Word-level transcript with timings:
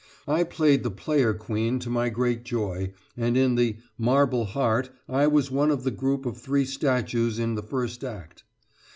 I 0.27 0.43
played 0.43 0.81
the 0.81 0.89
Player 0.89 1.31
Queen 1.35 1.77
to 1.77 1.87
my 1.91 2.09
great 2.09 2.43
joy, 2.43 2.91
and 3.15 3.37
in 3.37 3.53
the 3.53 3.77
"Marble 3.99 4.45
Heart" 4.45 4.89
I 5.07 5.27
was 5.27 5.51
one 5.51 5.69
of 5.69 5.83
the 5.83 5.91
group 5.91 6.25
of 6.25 6.37
three 6.39 6.65
statues 6.65 7.37
in 7.37 7.53
the 7.53 7.61
first 7.61 8.03
act. 8.03 8.43